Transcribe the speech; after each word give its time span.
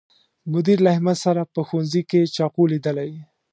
مدیر 0.53 0.77
له 0.85 0.89
احمد 0.95 1.17
سره 1.25 1.41
په 1.53 1.59
ښوونځي 1.67 2.01
کې 2.09 2.31
چاقو 2.35 2.63
لیدلی 2.71 3.11